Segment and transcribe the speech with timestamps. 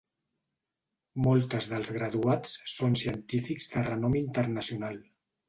[1.25, 5.01] Moltes dels graduats són científics de renom internacional.